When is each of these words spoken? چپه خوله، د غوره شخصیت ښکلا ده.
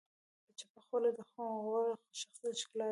چپه 0.57 0.79
خوله، 0.85 1.09
د 1.17 1.19
غوره 1.31 1.93
شخصیت 2.19 2.55
ښکلا 2.61 2.73
ده. 2.73 2.79